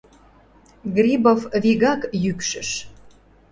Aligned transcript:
—Грибов 0.95 1.39
вигак 1.63 2.01
йӱкшыш. 2.23 2.69